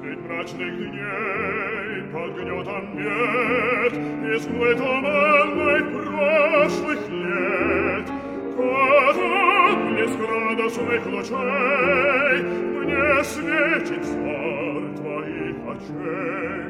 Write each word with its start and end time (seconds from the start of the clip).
ночных 0.00 0.74
дней 0.74 2.02
под 2.10 2.34
гнетом 2.34 2.96
бед 2.96 3.92
из 4.34 4.46
мглы 4.46 4.74
туманной 4.74 5.84
прошлых 5.84 7.08
лет 7.10 8.06
потом 8.56 9.94
блеск 9.94 10.20
радостных 10.30 11.06
лучей 11.06 12.42
мне 12.42 13.24
светит 13.24 14.00
взор 14.00 14.82
твоих 14.96 15.56
очей 15.72 16.64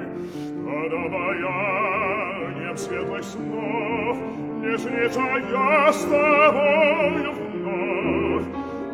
под 0.65 0.93
обаянием 0.93 2.77
светлых 2.77 3.25
снов 3.25 4.16
не 4.62 4.79
снится 4.79 5.20
я 5.20 5.93
с 5.93 6.02
тобою 6.02 7.33
вновь 7.52 8.47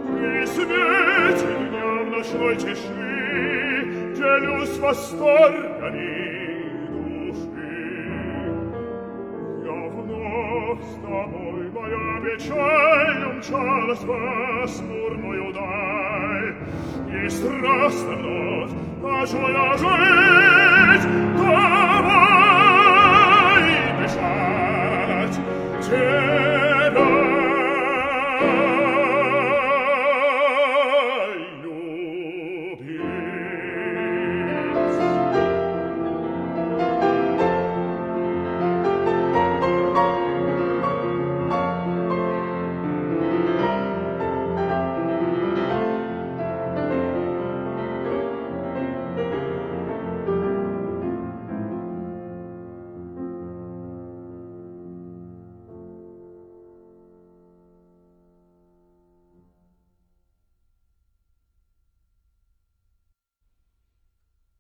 при 0.07 0.47
свете 0.47 1.47
дня 1.71 1.89
в 2.03 2.11
ночной 2.11 2.57
тиши 2.57 3.46
делюсь 4.17 4.79
восторгами 4.79 6.33
души 6.89 7.73
я 9.65 9.89
вновь 9.89 10.83
с 10.85 10.95
тобой 10.97 11.71
моя 11.71 12.21
печаль 12.25 13.25
умчалась 13.27 14.03
в 14.03 14.69
смурную 14.69 15.53
даль 15.53 16.55
и 17.25 17.29
страстно 17.29 18.15
вновь 18.17 18.73
хочу 19.03 19.39
я 19.49 19.77
жить 19.77 21.07